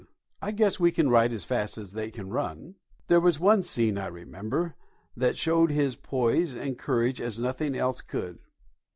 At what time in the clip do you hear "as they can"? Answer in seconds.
1.77-2.29